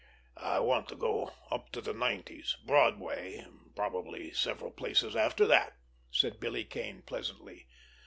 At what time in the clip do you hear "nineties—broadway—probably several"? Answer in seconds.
1.93-4.71